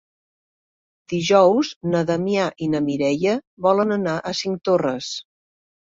Dijous 1.13 1.69
na 1.91 2.01
Damià 2.11 2.47
i 2.67 2.69
na 2.77 2.83
Mireia 2.89 3.35
volen 3.67 3.97
anar 3.97 4.19
a 4.33 4.37
Cinctorres. 4.41 5.13